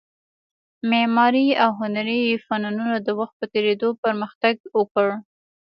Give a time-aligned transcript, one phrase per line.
[0.89, 5.07] معماري او هنري فنونو د وخت په تېرېدو پرمختګ وکړ